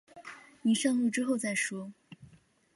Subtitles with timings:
[0.63, 1.93] 你上路之后再说